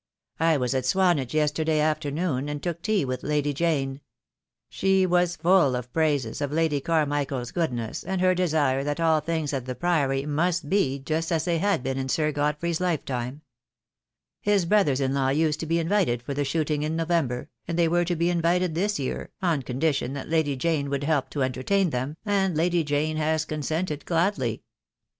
[0.39, 4.01] "I was at Swanage yesterday afternoon, and took tea with Lady Jane.
[4.67, 9.53] She was full of praises of Lady Carmichael's goodness, and her desire that all things
[9.53, 13.41] at the Priory might be just as they had been in Sir God frey's lifetime.
[14.41, 17.87] His brothers in law used to be invited for the shooting in November, and they
[17.87, 21.29] were to be in vited this year, on condition that Lady Jane would help 206
[21.29, 21.89] THE DAY WILL COME.
[21.91, 24.63] to entertain them, and Lady Jane has consented gladly.